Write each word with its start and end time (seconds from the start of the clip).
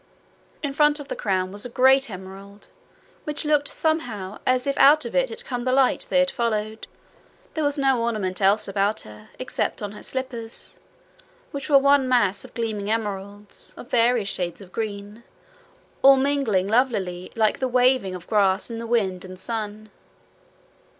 In 0.63 0.73
front 0.73 0.99
of 0.99 1.09
the 1.09 1.15
crown 1.15 1.51
was 1.51 1.63
a 1.63 1.69
great 1.69 2.09
emerald, 2.09 2.69
which 3.23 3.45
looked 3.45 3.67
somehow 3.67 4.39
as 4.47 4.65
if 4.65 4.75
out 4.79 5.05
of 5.05 5.13
it 5.13 5.29
had 5.29 5.45
come 5.45 5.63
the 5.63 5.71
light 5.71 6.07
they 6.09 6.17
had 6.17 6.31
followed. 6.31 6.87
There 7.53 7.63
was 7.63 7.77
no 7.77 8.01
ornament 8.01 8.41
else 8.41 8.67
about 8.67 9.01
her, 9.01 9.29
except 9.37 9.79
on 9.79 9.91
her 9.91 10.01
slippers, 10.01 10.79
which 11.51 11.69
were 11.69 11.77
one 11.77 12.09
mass 12.09 12.43
of 12.43 12.55
gleaming 12.55 12.89
emeralds, 12.89 13.75
of 13.77 13.91
various 13.91 14.27
shades 14.29 14.59
of 14.59 14.71
green, 14.71 15.21
all 16.01 16.17
mingling 16.17 16.67
lovelily 16.67 17.31
like 17.35 17.59
the 17.59 17.67
waving 17.67 18.15
of 18.15 18.25
grass 18.25 18.71
in 18.71 18.79
the 18.79 18.87
wind 18.87 19.23
and 19.23 19.39
sun. 19.39 19.91